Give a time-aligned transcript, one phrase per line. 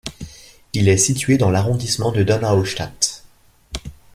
[0.73, 3.23] Il est situé dans l'arrondissement de Donaustadt.